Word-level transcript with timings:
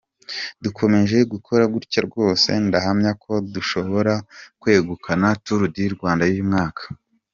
Dukomeje 0.63 1.17
gukora 1.31 1.63
gutya 1.73 1.99
rwose 2.07 2.49
ndahamya 2.67 3.11
ko 3.23 3.33
dushobora 3.53 4.13
kwegukana 4.61 5.27
‘Tour 5.43 5.61
du 5.73 5.81
Rwanda 5.95 6.23
y’uyu 6.25 6.47
mwaka”. 6.51 6.83